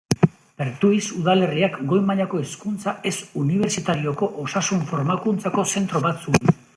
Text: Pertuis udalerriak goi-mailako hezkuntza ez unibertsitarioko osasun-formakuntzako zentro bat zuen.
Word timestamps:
Pertuis 0.59 1.01
udalerriak 1.17 1.75
goi-mailako 1.91 2.41
hezkuntza 2.45 2.93
ez 3.11 3.13
unibertsitarioko 3.43 4.31
osasun-formakuntzako 4.47 5.67
zentro 5.75 6.03
bat 6.07 6.27
zuen. 6.29 6.57